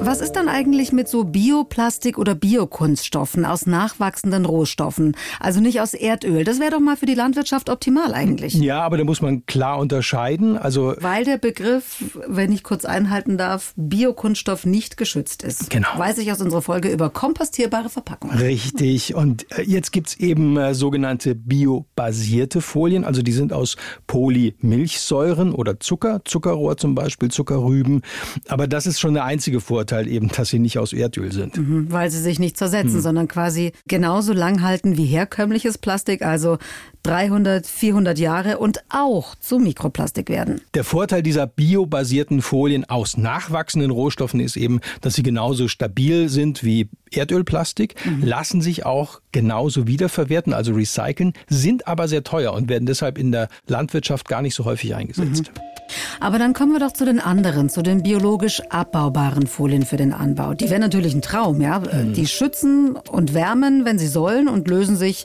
Was 0.00 0.20
ist 0.20 0.32
dann 0.32 0.48
eigentlich 0.48 0.92
mit 0.92 1.08
so 1.08 1.24
Bioplastik 1.24 2.18
oder 2.18 2.34
Biokunststoffen 2.34 3.44
aus 3.44 3.66
nachwachsenden 3.66 4.44
Rohstoffen? 4.44 5.16
Also 5.40 5.60
nicht 5.60 5.80
aus 5.80 5.92
Erdöl. 5.92 6.44
Das 6.44 6.60
wäre 6.60 6.70
doch 6.70 6.80
mal 6.80 6.96
für 6.96 7.06
die 7.06 7.14
Landwirtschaft 7.14 7.68
optimal 7.68 8.14
eigentlich. 8.14 8.54
Ja, 8.54 8.80
aber 8.82 8.96
da 8.96 9.04
muss 9.04 9.20
man 9.20 9.44
klar 9.46 9.78
unterscheiden. 9.78 10.56
Also 10.56 10.94
Weil 11.00 11.24
der 11.24 11.36
Begriff, 11.36 12.16
wenn 12.26 12.52
ich 12.52 12.62
kurz 12.62 12.84
einhalten 12.84 13.38
darf, 13.38 13.74
Biokunststoff 13.76 14.64
nicht 14.64 14.96
geschützt 14.96 15.42
ist. 15.42 15.68
Genau. 15.68 15.88
Weiß 15.96 16.18
ich 16.18 16.30
aus 16.30 16.40
unserer 16.40 16.62
Folge 16.62 16.90
über 16.90 17.10
kompostierbare 17.10 17.88
Verpackungen. 17.88 18.38
Richtig. 18.38 19.14
Und 19.14 19.50
äh, 19.58 19.62
jetzt 19.62 19.90
gibt 19.90 20.08
es 20.08 20.16
eben 20.20 20.56
äh, 20.56 20.74
sogenannte 20.74 21.34
biobasierte 21.34 22.60
Folien. 22.60 23.04
Also 23.04 23.22
die 23.22 23.32
sind 23.32 23.52
aus 23.52 23.76
Polymilchsäuren 24.06 25.52
oder 25.52 25.80
Zucker, 25.80 26.22
Zuckerrohr 26.24 26.76
zum 26.76 26.94
Beispiel, 26.94 27.30
Zuckerrüben. 27.30 28.02
Aber 28.46 28.68
das 28.68 28.86
ist 28.86 29.00
schon 29.00 29.14
der 29.14 29.24
einzige 29.24 29.60
Vorteil. 29.60 29.87
Vorteil 29.88 30.08
eben, 30.08 30.28
dass 30.28 30.50
sie 30.50 30.58
nicht 30.58 30.78
aus 30.78 30.92
Erdöl 30.92 31.32
sind. 31.32 31.56
Mhm, 31.56 31.90
weil 31.90 32.10
sie 32.10 32.20
sich 32.20 32.38
nicht 32.38 32.58
zersetzen, 32.58 32.96
mhm. 32.96 33.00
sondern 33.00 33.28
quasi 33.28 33.72
genauso 33.86 34.34
lang 34.34 34.62
halten 34.62 34.98
wie 34.98 35.06
herkömmliches 35.06 35.78
Plastik, 35.78 36.20
also 36.20 36.58
300, 37.04 37.66
400 37.66 38.18
Jahre 38.18 38.58
und 38.58 38.80
auch 38.90 39.34
zu 39.36 39.58
Mikroplastik 39.58 40.28
werden. 40.28 40.60
Der 40.74 40.84
Vorteil 40.84 41.22
dieser 41.22 41.46
biobasierten 41.46 42.42
Folien 42.42 42.84
aus 42.84 43.16
nachwachsenden 43.16 43.90
Rohstoffen 43.90 44.40
ist 44.40 44.58
eben, 44.58 44.80
dass 45.00 45.14
sie 45.14 45.22
genauso 45.22 45.68
stabil 45.68 46.28
sind 46.28 46.64
wie 46.64 46.90
Erdölplastik, 47.12 47.94
mhm. 48.04 48.24
lassen 48.24 48.60
sich 48.60 48.84
auch 48.86 49.20
genauso 49.32 49.86
wiederverwerten, 49.86 50.52
also 50.52 50.72
recyceln, 50.72 51.32
sind 51.48 51.86
aber 51.86 52.08
sehr 52.08 52.24
teuer 52.24 52.52
und 52.52 52.68
werden 52.68 52.86
deshalb 52.86 53.18
in 53.18 53.32
der 53.32 53.48
Landwirtschaft 53.66 54.28
gar 54.28 54.42
nicht 54.42 54.54
so 54.54 54.64
häufig 54.64 54.94
eingesetzt. 54.94 55.50
Mhm. 55.54 55.62
Aber 56.20 56.38
dann 56.38 56.52
kommen 56.52 56.72
wir 56.72 56.80
doch 56.80 56.92
zu 56.92 57.04
den 57.04 57.20
anderen, 57.20 57.70
zu 57.70 57.82
den 57.82 58.02
biologisch 58.02 58.60
abbaubaren 58.68 59.46
Folien 59.46 59.84
für 59.84 59.96
den 59.96 60.12
Anbau. 60.12 60.54
Die 60.54 60.68
wären 60.68 60.80
natürlich 60.80 61.14
ein 61.14 61.22
Traum, 61.22 61.60
ja. 61.60 61.80
Mhm. 61.80 62.12
Die 62.12 62.26
schützen 62.26 62.96
und 63.10 63.34
wärmen, 63.34 63.84
wenn 63.84 63.98
sie 63.98 64.06
sollen 64.06 64.48
und 64.48 64.68
lösen 64.68 64.96
sich, 64.96 65.24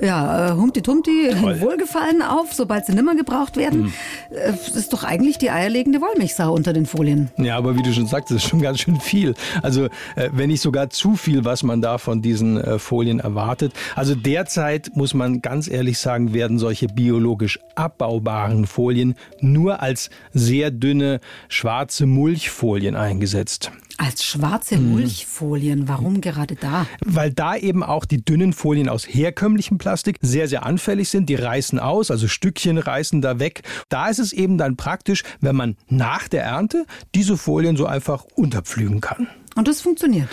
ja, 0.00 0.50
äh, 0.50 0.52
Humpty-Tumpty 0.52 1.28
in 1.28 1.42
Wohlgefallen 1.60 2.22
auf, 2.22 2.52
sobald 2.52 2.86
sie 2.86 2.92
nimmer 2.92 3.16
gebraucht 3.16 3.56
werden. 3.56 3.84
Mhm. 3.84 3.92
Das 4.30 4.68
ist 4.68 4.92
doch 4.92 5.04
eigentlich 5.04 5.38
die 5.38 5.50
eierlegende 5.50 6.00
Wollmilchsau 6.00 6.52
unter 6.52 6.72
den 6.72 6.86
Folien. 6.86 7.30
Ja, 7.38 7.56
aber 7.56 7.76
wie 7.76 7.82
du 7.82 7.92
schon 7.92 8.06
sagst, 8.06 8.30
das 8.30 8.38
ist 8.38 8.48
schon 8.48 8.60
ganz 8.60 8.80
schön 8.80 9.00
viel. 9.00 9.34
Also, 9.62 9.86
äh, 10.16 10.30
wenn 10.32 10.48
nicht 10.50 10.60
sogar 10.60 10.90
zu 10.90 11.15
viel, 11.16 11.44
was 11.44 11.62
man 11.62 11.82
da 11.82 11.98
von 11.98 12.22
diesen 12.22 12.78
Folien 12.78 13.20
erwartet. 13.20 13.72
Also 13.94 14.14
derzeit 14.14 14.90
muss 14.94 15.14
man 15.14 15.42
ganz 15.42 15.68
ehrlich 15.68 15.98
sagen, 15.98 16.32
werden 16.32 16.58
solche 16.58 16.86
biologisch 16.86 17.58
abbaubaren 17.74 18.66
Folien 18.66 19.14
nur 19.40 19.82
als 19.82 19.96
als 19.96 20.10
sehr 20.34 20.70
dünne 20.70 21.20
schwarze 21.48 22.04
Mulchfolien 22.04 22.96
eingesetzt. 22.96 23.70
Als 23.96 24.24
schwarze 24.24 24.76
mhm. 24.76 24.90
Mulchfolien, 24.90 25.88
warum 25.88 26.20
gerade 26.20 26.54
da? 26.54 26.86
Weil 27.02 27.32
da 27.32 27.56
eben 27.56 27.82
auch 27.82 28.04
die 28.04 28.22
dünnen 28.22 28.52
Folien 28.52 28.90
aus 28.90 29.06
herkömmlichem 29.08 29.78
Plastik 29.78 30.18
sehr, 30.20 30.48
sehr 30.48 30.66
anfällig 30.66 31.08
sind. 31.08 31.30
Die 31.30 31.34
reißen 31.34 31.78
aus, 31.78 32.10
also 32.10 32.28
Stückchen 32.28 32.76
reißen 32.76 33.22
da 33.22 33.38
weg. 33.38 33.62
Da 33.88 34.08
ist 34.08 34.18
es 34.18 34.34
eben 34.34 34.58
dann 34.58 34.76
praktisch, 34.76 35.22
wenn 35.40 35.56
man 35.56 35.76
nach 35.88 36.28
der 36.28 36.44
Ernte 36.44 36.84
diese 37.14 37.38
Folien 37.38 37.78
so 37.78 37.86
einfach 37.86 38.24
unterpflügen 38.34 39.00
kann. 39.00 39.28
Und 39.54 39.66
das 39.66 39.80
funktioniert. 39.80 40.28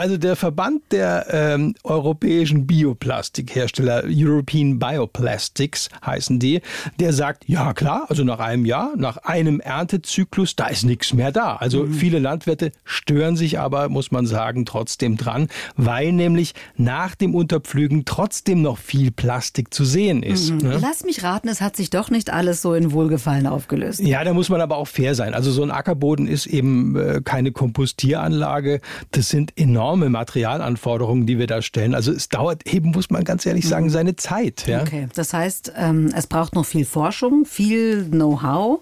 Also 0.00 0.16
der 0.16 0.34
Verband 0.34 0.80
der 0.92 1.26
ähm, 1.30 1.74
europäischen 1.84 2.66
Bioplastikhersteller, 2.66 4.04
European 4.06 4.78
Bioplastics 4.78 5.90
heißen 6.02 6.38
die, 6.38 6.62
der 6.98 7.12
sagt, 7.12 7.46
ja 7.46 7.74
klar, 7.74 8.06
also 8.08 8.24
nach 8.24 8.38
einem 8.38 8.64
Jahr, 8.64 8.96
nach 8.96 9.18
einem 9.18 9.60
Erntezyklus, 9.60 10.56
da 10.56 10.68
ist 10.68 10.84
nichts 10.84 11.12
mehr 11.12 11.32
da. 11.32 11.56
Also 11.56 11.84
mhm. 11.84 11.92
viele 11.92 12.18
Landwirte 12.18 12.72
stören 12.82 13.36
sich 13.36 13.58
aber, 13.58 13.90
muss 13.90 14.10
man 14.10 14.24
sagen, 14.24 14.64
trotzdem 14.64 15.18
dran, 15.18 15.48
weil 15.76 16.12
nämlich 16.12 16.54
nach 16.78 17.14
dem 17.14 17.34
Unterpflügen 17.34 18.06
trotzdem 18.06 18.62
noch 18.62 18.78
viel 18.78 19.10
Plastik 19.10 19.74
zu 19.74 19.84
sehen 19.84 20.22
ist. 20.22 20.50
Mhm. 20.50 20.58
Ne? 20.60 20.78
Lass 20.80 21.04
mich 21.04 21.24
raten, 21.24 21.48
es 21.48 21.60
hat 21.60 21.76
sich 21.76 21.90
doch 21.90 22.08
nicht 22.08 22.32
alles 22.32 22.62
so 22.62 22.72
in 22.72 22.92
Wohlgefallen 22.92 23.46
aufgelöst. 23.46 24.00
Ja, 24.00 24.24
da 24.24 24.32
muss 24.32 24.48
man 24.48 24.62
aber 24.62 24.78
auch 24.78 24.88
fair 24.88 25.14
sein. 25.14 25.34
Also 25.34 25.50
so 25.50 25.62
ein 25.62 25.70
Ackerboden 25.70 26.26
ist 26.26 26.46
eben 26.46 26.96
äh, 26.96 27.20
keine 27.22 27.52
Kompostieranlage. 27.52 28.80
Das 29.10 29.28
sind 29.28 29.52
enorm 29.58 29.89
enorme 29.90 30.08
Materialanforderungen, 30.08 31.26
die 31.26 31.38
wir 31.38 31.48
da 31.48 31.62
stellen. 31.62 31.96
Also 31.96 32.12
es 32.12 32.28
dauert 32.28 32.64
eben, 32.72 32.92
muss 32.92 33.10
man 33.10 33.24
ganz 33.24 33.44
ehrlich 33.44 33.66
sagen, 33.66 33.86
mhm. 33.86 33.90
seine 33.90 34.16
Zeit. 34.16 34.66
Ja? 34.68 34.82
Okay, 34.82 35.08
das 35.14 35.32
heißt, 35.32 35.72
ähm, 35.76 36.12
es 36.14 36.28
braucht 36.28 36.54
noch 36.54 36.64
viel 36.64 36.84
Forschung, 36.84 37.44
viel 37.44 38.04
Know-how, 38.04 38.80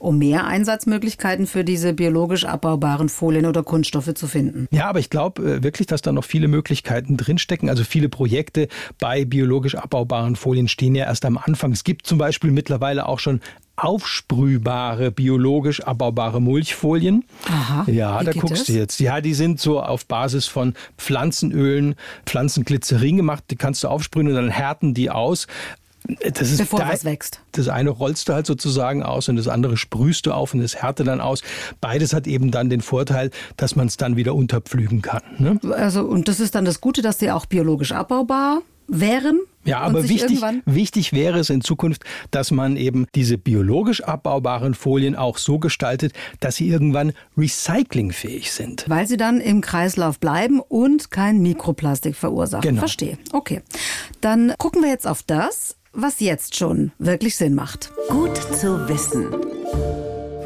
um 0.00 0.18
mehr 0.18 0.46
Einsatzmöglichkeiten 0.46 1.46
für 1.46 1.62
diese 1.62 1.92
biologisch 1.92 2.44
abbaubaren 2.44 3.08
Folien 3.08 3.46
oder 3.46 3.62
Kunststoffe 3.62 4.12
zu 4.14 4.26
finden. 4.26 4.66
Ja, 4.72 4.88
aber 4.88 4.98
ich 4.98 5.10
glaube 5.10 5.42
äh, 5.42 5.62
wirklich, 5.62 5.86
dass 5.86 6.02
da 6.02 6.10
noch 6.10 6.24
viele 6.24 6.48
Möglichkeiten 6.48 7.16
drinstecken. 7.16 7.68
Also 7.68 7.84
viele 7.84 8.08
Projekte 8.08 8.66
bei 8.98 9.24
biologisch 9.24 9.76
abbaubaren 9.76 10.34
Folien 10.34 10.66
stehen 10.66 10.96
ja 10.96 11.04
erst 11.04 11.24
am 11.24 11.38
Anfang. 11.38 11.70
Es 11.70 11.84
gibt 11.84 12.04
zum 12.04 12.18
Beispiel 12.18 12.50
mittlerweile 12.50 13.06
auch 13.06 13.20
schon 13.20 13.40
aufsprühbare, 13.78 15.10
biologisch 15.10 15.80
abbaubare 15.80 16.42
Mulchfolien. 16.42 17.24
Aha, 17.48 17.84
ja, 17.90 18.22
da 18.22 18.32
guckst 18.32 18.50
das? 18.50 18.64
du 18.64 18.72
jetzt. 18.72 19.00
Ja, 19.00 19.20
die 19.20 19.34
sind 19.34 19.60
so 19.60 19.80
auf 19.80 20.06
Basis 20.06 20.46
von 20.46 20.74
Pflanzenölen, 20.98 21.94
Pflanzenglycerin 22.26 23.16
gemacht. 23.16 23.44
Die 23.50 23.56
kannst 23.56 23.84
du 23.84 23.88
aufsprühen 23.88 24.28
und 24.28 24.34
dann 24.34 24.50
härten 24.50 24.94
die 24.94 25.10
aus. 25.10 25.46
Das 26.22 26.50
ist 26.50 26.58
Bevor 26.58 26.80
da, 26.80 26.88
was 26.88 27.04
wächst. 27.04 27.40
Das 27.52 27.68
eine 27.68 27.90
rollst 27.90 28.28
du 28.28 28.32
halt 28.32 28.46
sozusagen 28.46 29.02
aus 29.02 29.28
und 29.28 29.36
das 29.36 29.46
andere 29.46 29.76
sprühst 29.76 30.26
du 30.26 30.32
auf 30.32 30.54
und 30.54 30.60
das 30.60 30.76
härte 30.76 31.04
dann 31.04 31.20
aus. 31.20 31.42
Beides 31.80 32.14
hat 32.14 32.26
eben 32.26 32.50
dann 32.50 32.70
den 32.70 32.80
Vorteil, 32.80 33.30
dass 33.56 33.76
man 33.76 33.88
es 33.88 33.96
dann 33.96 34.16
wieder 34.16 34.34
unterpflügen 34.34 35.02
kann. 35.02 35.22
Ne? 35.38 35.60
Also, 35.72 36.02
und 36.02 36.28
das 36.28 36.40
ist 36.40 36.54
dann 36.54 36.64
das 36.64 36.80
Gute, 36.80 37.02
dass 37.02 37.18
die 37.18 37.30
auch 37.30 37.46
biologisch 37.46 37.92
abbaubar 37.92 38.62
wären. 38.88 39.40
Ja, 39.68 39.80
aber 39.80 40.08
wichtig, 40.08 40.40
wichtig 40.64 41.12
wäre 41.12 41.38
es 41.38 41.50
in 41.50 41.60
Zukunft, 41.60 42.04
dass 42.30 42.50
man 42.50 42.76
eben 42.76 43.06
diese 43.14 43.38
biologisch 43.38 44.02
abbaubaren 44.02 44.74
Folien 44.74 45.14
auch 45.14 45.38
so 45.38 45.58
gestaltet, 45.58 46.12
dass 46.40 46.56
sie 46.56 46.68
irgendwann 46.68 47.12
recyclingfähig 47.36 48.50
sind. 48.52 48.84
Weil 48.88 49.06
sie 49.06 49.16
dann 49.16 49.40
im 49.40 49.60
Kreislauf 49.60 50.18
bleiben 50.18 50.60
und 50.60 51.10
kein 51.10 51.40
Mikroplastik 51.40 52.16
verursachen. 52.16 52.62
Genau. 52.62 52.80
Verstehe. 52.80 53.18
Okay. 53.32 53.62
Dann 54.20 54.54
gucken 54.58 54.82
wir 54.82 54.90
jetzt 54.90 55.06
auf 55.06 55.22
das, 55.22 55.76
was 55.92 56.20
jetzt 56.20 56.56
schon 56.56 56.92
wirklich 56.98 57.36
Sinn 57.36 57.54
macht. 57.54 57.90
Gut 58.08 58.36
zu 58.36 58.88
wissen. 58.88 59.26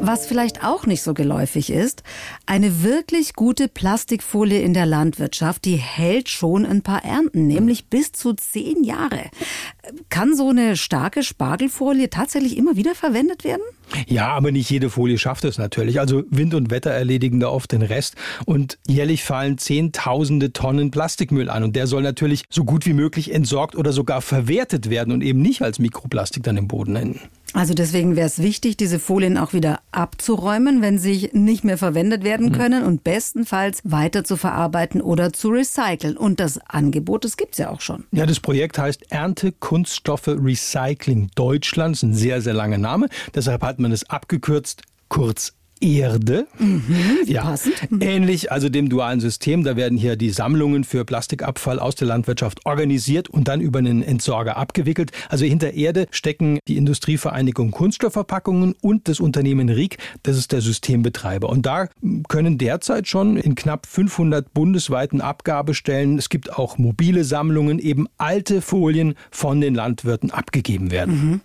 Was 0.05 0.25
vielleicht 0.25 0.65
auch 0.65 0.85
nicht 0.85 1.01
so 1.01 1.13
geläufig 1.13 1.69
ist, 1.69 2.03
eine 2.45 2.83
wirklich 2.83 3.35
gute 3.35 3.69
Plastikfolie 3.69 4.59
in 4.59 4.73
der 4.73 4.85
Landwirtschaft, 4.85 5.63
die 5.63 5.77
hält 5.77 6.27
schon 6.27 6.65
ein 6.65 6.81
paar 6.81 7.05
Ernten, 7.05 7.47
nämlich 7.47 7.85
bis 7.85 8.11
zu 8.11 8.33
zehn 8.33 8.83
Jahre. 8.83 9.29
Kann 10.09 10.35
so 10.35 10.49
eine 10.49 10.75
starke 10.75 11.23
Spargelfolie 11.23 12.09
tatsächlich 12.09 12.57
immer 12.57 12.75
wieder 12.75 12.95
verwendet 12.95 13.45
werden? 13.45 13.61
Ja, 14.05 14.27
aber 14.33 14.51
nicht 14.51 14.69
jede 14.69 14.89
Folie 14.89 15.17
schafft 15.17 15.45
es 15.45 15.57
natürlich. 15.57 16.01
Also 16.01 16.23
Wind 16.29 16.53
und 16.53 16.69
Wetter 16.69 16.91
erledigen 16.91 17.39
da 17.39 17.47
oft 17.47 17.71
den 17.71 17.81
Rest. 17.81 18.15
Und 18.45 18.79
jährlich 18.85 19.23
fallen 19.23 19.57
Zehntausende 19.57 20.51
Tonnen 20.51 20.91
Plastikmüll 20.91 21.49
an. 21.49 21.63
Und 21.63 21.77
der 21.77 21.87
soll 21.87 22.01
natürlich 22.01 22.43
so 22.49 22.65
gut 22.65 22.85
wie 22.85 22.93
möglich 22.93 23.33
entsorgt 23.33 23.75
oder 23.75 23.93
sogar 23.93 24.21
verwertet 24.21 24.89
werden 24.89 25.13
und 25.13 25.21
eben 25.21 25.41
nicht 25.41 25.61
als 25.61 25.79
Mikroplastik 25.79 26.43
dann 26.43 26.57
im 26.57 26.67
Boden 26.67 26.97
enden. 26.97 27.21
Also 27.53 27.75
deswegen 27.75 28.15
wäre 28.15 28.27
es 28.27 28.39
wichtig, 28.39 28.77
diese 28.77 28.99
Folien 28.99 29.37
auch 29.37 29.53
wieder 29.53 29.79
abzuräumen, 29.91 30.81
wenn 30.81 30.97
sie 30.97 31.29
nicht 31.33 31.63
mehr 31.63 31.77
verwendet 31.77 32.23
werden 32.23 32.47
mhm. 32.47 32.53
können 32.53 32.83
und 32.83 33.03
bestenfalls 33.03 33.81
weiter 33.83 34.23
zu 34.23 34.37
verarbeiten 34.37 35.01
oder 35.01 35.33
zu 35.33 35.49
recyceln. 35.49 36.17
Und 36.17 36.39
das 36.39 36.57
Angebot, 36.67 37.25
das 37.25 37.37
gibt 37.37 37.53
es 37.53 37.59
ja 37.59 37.69
auch 37.69 37.81
schon. 37.81 38.05
Ja, 38.11 38.25
das 38.25 38.39
Projekt 38.39 38.79
heißt 38.79 39.11
Ernte 39.11 39.51
Kunststoffe 39.51 40.27
Recycling 40.27 41.29
Deutschland. 41.35 41.93
Das 41.95 42.03
ist 42.03 42.09
ein 42.09 42.13
sehr, 42.15 42.41
sehr 42.41 42.53
langer 42.53 42.79
Name. 42.79 43.07
Deshalb 43.35 43.61
hat 43.61 43.79
man 43.79 43.91
es 43.91 44.09
abgekürzt 44.09 44.81
kurz 45.09 45.53
Erde. 45.83 46.47
Mhm, 46.59 47.19
ja, 47.25 47.43
passend. 47.43 47.75
Ähnlich 47.99 48.51
also 48.51 48.69
dem 48.69 48.87
dualen 48.89 49.19
System. 49.19 49.63
Da 49.63 49.75
werden 49.75 49.97
hier 49.97 50.15
die 50.15 50.29
Sammlungen 50.29 50.85
für 50.85 51.03
Plastikabfall 51.03 51.77
aus 51.77 51.95
der 51.95 52.07
Landwirtschaft 52.07 52.65
organisiert 52.65 53.29
und 53.29 53.49
dann 53.49 53.59
über 53.59 53.79
einen 53.79 54.01
Entsorger 54.01 54.55
abgewickelt. 54.55 55.11
Also 55.27 55.45
hinter 55.45 55.73
Erde 55.73 56.07
stecken 56.11 56.59
die 56.67 56.77
Industrievereinigung 56.77 57.71
Kunststoffverpackungen 57.71 58.75
und 58.81 59.09
das 59.09 59.19
Unternehmen 59.19 59.69
RIEK. 59.69 59.97
Das 60.23 60.37
ist 60.37 60.53
der 60.53 60.61
Systembetreiber. 60.61 61.49
Und 61.49 61.65
da 61.65 61.87
können 62.29 62.57
derzeit 62.57 63.07
schon 63.07 63.35
in 63.35 63.55
knapp 63.55 63.85
500 63.85 64.53
bundesweiten 64.53 65.19
Abgabestellen, 65.19 66.17
es 66.17 66.29
gibt 66.29 66.53
auch 66.53 66.77
mobile 66.77 67.25
Sammlungen, 67.25 67.79
eben 67.79 68.07
alte 68.17 68.61
Folien 68.61 69.15
von 69.31 69.59
den 69.59 69.75
Landwirten 69.75 70.31
abgegeben 70.31 70.91
werden. 70.91 71.13
Mhm. 71.13 71.41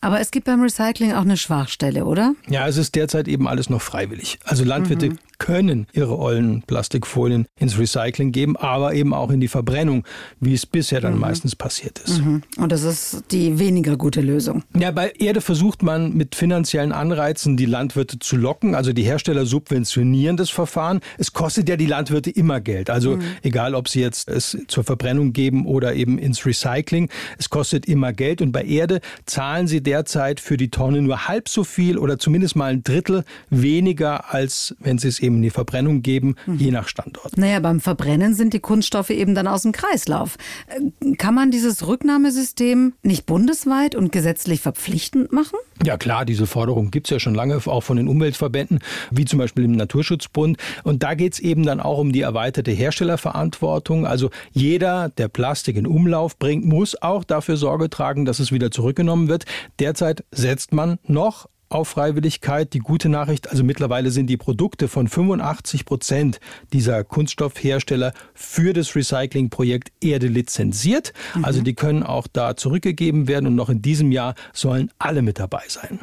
Aber 0.00 0.20
es 0.20 0.30
gibt 0.30 0.46
beim 0.46 0.60
Recycling 0.60 1.12
auch 1.12 1.22
eine 1.22 1.36
Schwachstelle, 1.36 2.04
oder? 2.04 2.34
Ja, 2.48 2.66
es 2.66 2.76
ist 2.76 2.94
derzeit 2.94 3.28
eben 3.28 3.48
alles 3.48 3.70
noch 3.70 3.82
freiwillig. 3.82 4.38
Also 4.44 4.64
Landwirte 4.64 5.10
mhm 5.10 5.18
können 5.42 5.88
ihre 5.92 6.16
ollen 6.16 6.62
Plastikfolien 6.62 7.46
ins 7.58 7.76
Recycling 7.76 8.30
geben, 8.30 8.56
aber 8.56 8.94
eben 8.94 9.12
auch 9.12 9.30
in 9.30 9.40
die 9.40 9.48
Verbrennung, 9.48 10.04
wie 10.38 10.54
es 10.54 10.66
bisher 10.66 11.00
dann 11.00 11.14
mhm. 11.14 11.20
meistens 11.20 11.56
passiert 11.56 11.98
ist. 11.98 12.24
Mhm. 12.24 12.42
Und 12.58 12.70
das 12.70 12.84
ist 12.84 13.24
die 13.32 13.58
weniger 13.58 13.96
gute 13.96 14.20
Lösung. 14.20 14.62
Ja, 14.78 14.92
bei 14.92 15.10
Erde 15.18 15.40
versucht 15.40 15.82
man 15.82 16.14
mit 16.14 16.36
finanziellen 16.36 16.92
Anreizen 16.92 17.56
die 17.56 17.66
Landwirte 17.66 18.20
zu 18.20 18.36
locken. 18.36 18.76
Also 18.76 18.92
die 18.92 19.02
Hersteller 19.02 19.44
subventionieren 19.44 20.36
das 20.36 20.50
Verfahren. 20.50 21.00
Es 21.18 21.32
kostet 21.32 21.68
ja 21.68 21.76
die 21.76 21.86
Landwirte 21.86 22.30
immer 22.30 22.60
Geld. 22.60 22.88
Also 22.88 23.16
mhm. 23.16 23.22
egal, 23.42 23.74
ob 23.74 23.88
sie 23.88 24.00
jetzt 24.00 24.28
es 24.28 24.56
zur 24.68 24.84
Verbrennung 24.84 25.32
geben 25.32 25.66
oder 25.66 25.96
eben 25.96 26.18
ins 26.18 26.46
Recycling, 26.46 27.08
es 27.36 27.50
kostet 27.50 27.86
immer 27.86 28.12
Geld. 28.12 28.42
Und 28.42 28.52
bei 28.52 28.62
Erde 28.62 29.00
zahlen 29.26 29.66
sie 29.66 29.82
derzeit 29.82 30.38
für 30.38 30.56
die 30.56 30.70
Tonne 30.70 31.02
nur 31.02 31.26
halb 31.26 31.48
so 31.48 31.64
viel 31.64 31.98
oder 31.98 32.16
zumindest 32.16 32.54
mal 32.54 32.72
ein 32.72 32.84
Drittel 32.84 33.24
weniger, 33.50 34.32
als 34.32 34.76
wenn 34.78 34.98
sie 34.98 35.08
es 35.08 35.18
eben 35.18 35.31
in 35.36 35.42
die 35.42 35.50
Verbrennung 35.50 36.02
geben, 36.02 36.36
mhm. 36.46 36.58
je 36.58 36.70
nach 36.70 36.88
Standort. 36.88 37.36
Naja, 37.36 37.60
beim 37.60 37.80
Verbrennen 37.80 38.34
sind 38.34 38.54
die 38.54 38.60
Kunststoffe 38.60 39.10
eben 39.10 39.34
dann 39.34 39.46
aus 39.46 39.62
dem 39.62 39.72
Kreislauf. 39.72 40.36
Äh, 40.66 41.14
kann 41.16 41.34
man 41.34 41.50
dieses 41.50 41.86
Rücknahmesystem 41.86 42.94
nicht 43.02 43.26
bundesweit 43.26 43.94
und 43.94 44.12
gesetzlich 44.12 44.60
verpflichtend 44.60 45.32
machen? 45.32 45.58
Ja 45.84 45.96
klar, 45.96 46.24
diese 46.24 46.46
Forderung 46.46 46.90
gibt 46.90 47.06
es 47.06 47.10
ja 47.10 47.18
schon 47.18 47.34
lange, 47.34 47.60
auch 47.66 47.82
von 47.82 47.96
den 47.96 48.08
Umweltverbänden, 48.08 48.78
wie 49.10 49.24
zum 49.24 49.38
Beispiel 49.38 49.64
im 49.64 49.72
Naturschutzbund. 49.72 50.56
Und 50.84 51.02
da 51.02 51.14
geht 51.14 51.34
es 51.34 51.40
eben 51.40 51.64
dann 51.64 51.80
auch 51.80 51.98
um 51.98 52.12
die 52.12 52.20
erweiterte 52.20 52.70
Herstellerverantwortung. 52.70 54.06
Also 54.06 54.30
jeder, 54.52 55.08
der 55.08 55.28
Plastik 55.28 55.76
in 55.76 55.86
Umlauf 55.86 56.38
bringt, 56.38 56.64
muss 56.64 57.00
auch 57.00 57.24
dafür 57.24 57.56
Sorge 57.56 57.90
tragen, 57.90 58.24
dass 58.24 58.38
es 58.38 58.52
wieder 58.52 58.70
zurückgenommen 58.70 59.28
wird. 59.28 59.44
Derzeit 59.78 60.24
setzt 60.30 60.72
man 60.72 60.98
noch 61.06 61.48
auf 61.72 61.88
Freiwilligkeit. 61.88 62.72
Die 62.72 62.78
gute 62.78 63.08
Nachricht, 63.08 63.50
also 63.50 63.64
mittlerweile 63.64 64.10
sind 64.10 64.26
die 64.26 64.36
Produkte 64.36 64.88
von 64.88 65.08
85 65.08 65.84
Prozent 65.84 66.40
dieser 66.72 67.04
Kunststoffhersteller 67.04 68.12
für 68.34 68.72
das 68.72 68.94
Recyclingprojekt 68.94 69.92
Erde 70.00 70.28
lizenziert. 70.28 71.12
Mhm. 71.34 71.44
Also 71.44 71.62
die 71.62 71.74
können 71.74 72.02
auch 72.02 72.26
da 72.32 72.56
zurückgegeben 72.56 73.28
werden 73.28 73.46
und 73.46 73.54
noch 73.54 73.70
in 73.70 73.82
diesem 73.82 74.12
Jahr 74.12 74.34
sollen 74.52 74.90
alle 74.98 75.22
mit 75.22 75.38
dabei 75.38 75.62
sein. 75.68 76.00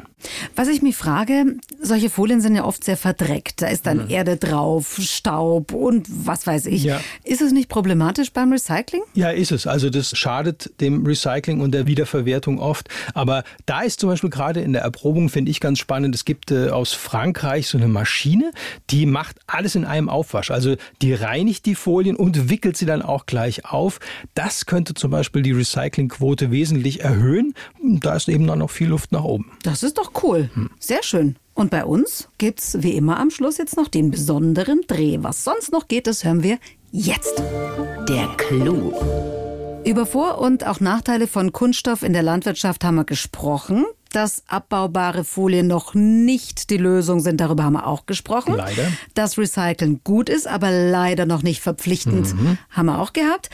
Was 0.56 0.68
ich 0.68 0.82
mich 0.82 0.96
frage, 0.96 1.56
solche 1.80 2.10
Folien 2.10 2.40
sind 2.40 2.54
ja 2.54 2.64
oft 2.64 2.84
sehr 2.84 2.96
verdreckt. 2.96 3.62
Da 3.62 3.68
ist 3.68 3.86
dann 3.86 4.04
mhm. 4.04 4.10
Erde 4.10 4.36
drauf, 4.36 4.98
Staub 5.00 5.72
und 5.72 6.06
was 6.26 6.46
weiß 6.46 6.66
ich. 6.66 6.84
Ja. 6.84 7.00
Ist 7.24 7.40
es 7.40 7.52
nicht 7.52 7.68
problematisch 7.68 8.32
beim 8.32 8.52
Recycling? 8.52 9.02
Ja, 9.14 9.30
ist 9.30 9.52
es. 9.52 9.66
Also 9.66 9.90
das 9.90 10.16
schadet 10.16 10.72
dem 10.80 11.06
Recycling 11.06 11.60
und 11.60 11.72
der 11.72 11.86
Wiederverwertung 11.86 12.58
oft. 12.58 12.88
Aber 13.14 13.44
da 13.66 13.82
ist 13.82 14.00
zum 14.00 14.10
Beispiel 14.10 14.30
gerade 14.30 14.60
in 14.60 14.72
der 14.72 14.82
Erprobung, 14.82 15.28
finde 15.28 15.50
ich 15.50 15.59
ganz 15.60 15.78
spannend, 15.78 16.14
es 16.14 16.24
gibt 16.24 16.50
äh, 16.50 16.70
aus 16.70 16.92
Frankreich 16.92 17.68
so 17.68 17.78
eine 17.78 17.88
Maschine, 17.88 18.52
die 18.90 19.06
macht 19.06 19.38
alles 19.46 19.74
in 19.74 19.84
einem 19.84 20.08
Aufwasch. 20.08 20.50
Also 20.50 20.76
die 21.02 21.14
reinigt 21.14 21.66
die 21.66 21.74
Folien 21.74 22.16
und 22.16 22.50
wickelt 22.50 22.76
sie 22.76 22.86
dann 22.86 23.02
auch 23.02 23.26
gleich 23.26 23.64
auf. 23.64 24.00
Das 24.34 24.66
könnte 24.66 24.94
zum 24.94 25.10
Beispiel 25.10 25.42
die 25.42 25.52
Recyclingquote 25.52 26.50
wesentlich 26.50 27.00
erhöhen. 27.00 27.54
Da 27.82 28.16
ist 28.16 28.28
eben 28.28 28.46
noch 28.46 28.70
viel 28.70 28.88
Luft 28.88 29.12
nach 29.12 29.24
oben. 29.24 29.52
Das 29.62 29.82
ist 29.82 29.98
doch 29.98 30.12
cool. 30.22 30.50
Hm. 30.54 30.70
Sehr 30.78 31.02
schön. 31.02 31.36
Und 31.54 31.70
bei 31.70 31.84
uns 31.84 32.28
gibt's 32.38 32.78
wie 32.80 32.92
immer 32.92 33.18
am 33.18 33.30
Schluss 33.30 33.58
jetzt 33.58 33.76
noch 33.76 33.88
den 33.88 34.10
besonderen 34.10 34.82
Dreh. 34.86 35.18
Was 35.20 35.44
sonst 35.44 35.72
noch 35.72 35.88
geht, 35.88 36.06
das 36.06 36.24
hören 36.24 36.42
wir 36.42 36.58
jetzt. 36.90 37.42
Der 38.08 38.28
Clou. 38.36 38.92
Über 39.84 40.06
Vor- 40.06 40.38
und 40.38 40.66
auch 40.66 40.80
Nachteile 40.80 41.26
von 41.26 41.52
Kunststoff 41.52 42.02
in 42.02 42.12
der 42.12 42.22
Landwirtschaft 42.22 42.84
haben 42.84 42.96
wir 42.96 43.04
gesprochen. 43.04 43.86
Dass 44.12 44.42
abbaubare 44.48 45.24
Folien 45.24 45.66
noch 45.66 45.94
nicht 45.94 46.70
die 46.70 46.76
Lösung 46.76 47.20
sind, 47.20 47.40
darüber 47.40 47.64
haben 47.64 47.74
wir 47.74 47.86
auch 47.86 48.06
gesprochen. 48.06 48.54
Leider. 48.56 48.90
Dass 49.14 49.38
Recyceln 49.38 50.00
gut 50.02 50.28
ist, 50.28 50.46
aber 50.48 50.70
leider 50.70 51.26
noch 51.26 51.42
nicht 51.42 51.60
verpflichtend, 51.60 52.34
mhm. 52.34 52.58
haben 52.70 52.86
wir 52.86 52.98
auch 52.98 53.12
gehabt. 53.12 53.50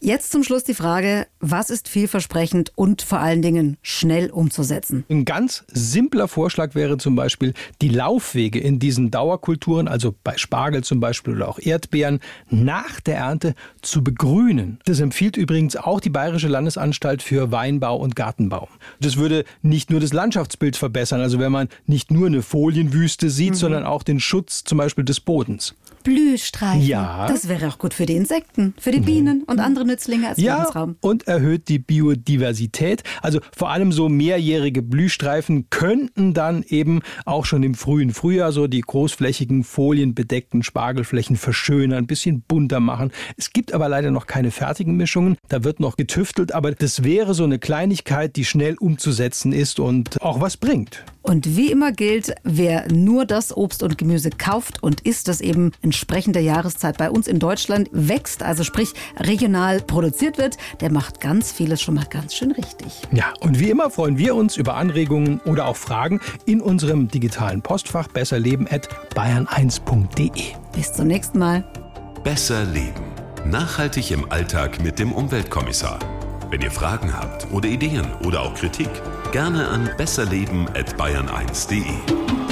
Jetzt 0.00 0.30
zum 0.30 0.44
Schluss 0.44 0.62
die 0.62 0.74
Frage, 0.74 1.26
was 1.40 1.70
ist 1.70 1.88
vielversprechend 1.88 2.70
und 2.74 3.00
vor 3.00 3.18
allen 3.18 3.40
Dingen 3.40 3.78
schnell 3.80 4.28
umzusetzen? 4.28 5.04
Ein 5.08 5.24
ganz 5.24 5.64
simpler 5.68 6.28
Vorschlag 6.28 6.74
wäre 6.74 6.98
zum 6.98 7.16
Beispiel, 7.16 7.54
die 7.80 7.88
Laufwege 7.88 8.60
in 8.60 8.78
diesen 8.78 9.10
Dauerkulturen, 9.10 9.88
also 9.88 10.14
bei 10.22 10.36
Spargel 10.36 10.84
zum 10.84 11.00
Beispiel 11.00 11.34
oder 11.36 11.48
auch 11.48 11.58
Erdbeeren, 11.58 12.20
nach 12.50 13.00
der 13.00 13.16
Ernte 13.16 13.54
zu 13.80 14.04
begrünen. 14.04 14.80
Das 14.84 15.00
empfiehlt 15.00 15.38
übrigens 15.38 15.76
auch 15.76 16.00
die 16.00 16.10
Bayerische 16.10 16.48
Landesanstalt 16.48 17.22
für 17.22 17.50
Weinbau 17.50 17.96
und 17.96 18.14
Gartenbau. 18.14 18.68
Das 19.00 19.16
würde 19.16 19.44
nicht 19.62 19.90
nur 19.90 20.00
das 20.00 20.12
Landschaftsbild 20.12 20.76
verbessern, 20.76 21.22
also 21.22 21.38
wenn 21.38 21.52
man 21.52 21.68
nicht 21.86 22.10
nur 22.10 22.26
eine 22.26 22.42
Folienwüste 22.42 23.30
sieht, 23.30 23.52
mhm. 23.52 23.56
sondern 23.58 23.84
auch 23.84 24.02
den 24.02 24.20
Schutz 24.20 24.62
zum 24.62 24.76
Beispiel 24.76 25.04
des 25.04 25.20
Bodens. 25.20 25.74
Blühstreifen. 26.06 26.86
Ja. 26.86 27.26
Das 27.26 27.48
wäre 27.48 27.66
auch 27.66 27.78
gut 27.78 27.92
für 27.92 28.06
die 28.06 28.14
Insekten, 28.14 28.74
für 28.78 28.92
die 28.92 29.00
Bienen 29.00 29.42
und 29.42 29.58
andere 29.58 29.84
Nützlinge 29.84 30.28
als 30.28 30.38
ja, 30.38 30.58
Lebensraum. 30.58 30.94
Und 31.00 31.26
erhöht 31.26 31.68
die 31.68 31.80
Biodiversität. 31.80 33.02
Also 33.22 33.40
vor 33.56 33.70
allem 33.70 33.90
so 33.90 34.08
mehrjährige 34.08 34.82
Blühstreifen 34.82 35.68
könnten 35.68 36.32
dann 36.32 36.62
eben 36.62 37.00
auch 37.24 37.44
schon 37.44 37.64
im 37.64 37.74
frühen 37.74 38.14
Frühjahr 38.14 38.52
so 38.52 38.68
die 38.68 38.82
großflächigen 38.82 39.64
folienbedeckten 39.64 40.62
Spargelflächen 40.62 41.34
verschönern, 41.34 41.98
ein 41.98 42.06
bisschen 42.06 42.42
bunter 42.42 42.78
machen. 42.78 43.10
Es 43.36 43.52
gibt 43.52 43.72
aber 43.72 43.88
leider 43.88 44.12
noch 44.12 44.28
keine 44.28 44.52
fertigen 44.52 44.96
Mischungen. 44.96 45.36
Da 45.48 45.64
wird 45.64 45.80
noch 45.80 45.96
getüftelt, 45.96 46.52
aber 46.52 46.70
das 46.70 47.02
wäre 47.02 47.34
so 47.34 47.42
eine 47.42 47.58
Kleinigkeit, 47.58 48.36
die 48.36 48.44
schnell 48.44 48.76
umzusetzen 48.78 49.50
ist 49.52 49.80
und 49.80 50.22
auch 50.22 50.40
was 50.40 50.56
bringt. 50.56 51.04
Und 51.26 51.56
wie 51.56 51.72
immer 51.72 51.90
gilt, 51.90 52.36
wer 52.44 52.86
nur 52.92 53.24
das 53.24 53.56
Obst 53.56 53.82
und 53.82 53.98
Gemüse 53.98 54.30
kauft 54.30 54.80
und 54.82 55.00
isst, 55.00 55.26
das 55.26 55.40
eben 55.40 55.72
entsprechend 55.82 56.36
der 56.36 56.42
Jahreszeit 56.42 56.98
bei 56.98 57.10
uns 57.10 57.26
in 57.26 57.40
Deutschland 57.40 57.88
wächst, 57.90 58.44
also 58.44 58.62
sprich 58.62 58.92
regional 59.18 59.80
produziert 59.80 60.38
wird, 60.38 60.56
der 60.80 60.92
macht 60.92 61.20
ganz 61.20 61.50
vieles 61.50 61.82
schon 61.82 61.94
mal 61.94 62.06
ganz 62.08 62.32
schön 62.34 62.52
richtig. 62.52 63.02
Ja, 63.10 63.32
und 63.40 63.58
wie 63.58 63.70
immer 63.70 63.90
freuen 63.90 64.18
wir 64.18 64.36
uns 64.36 64.56
über 64.56 64.76
Anregungen 64.76 65.40
oder 65.40 65.66
auch 65.66 65.74
Fragen 65.74 66.20
in 66.44 66.60
unserem 66.60 67.08
digitalen 67.08 67.60
Postfach 67.60 68.06
besserleben@bayern1.de. 68.06 70.44
Bis 70.72 70.92
zum 70.92 71.08
nächsten 71.08 71.40
Mal. 71.40 71.64
Besser 72.22 72.64
leben. 72.66 73.02
Nachhaltig 73.44 74.12
im 74.12 74.30
Alltag 74.30 74.80
mit 74.80 75.00
dem 75.00 75.12
Umweltkommissar. 75.12 75.98
Wenn 76.50 76.60
ihr 76.60 76.70
Fragen 76.70 77.12
habt 77.12 77.50
oder 77.50 77.68
Ideen 77.68 78.06
oder 78.24 78.42
auch 78.42 78.54
Kritik, 78.54 78.88
gerne 79.32 79.68
an 79.68 79.90
besserleben@bayern1.de. 79.96 82.45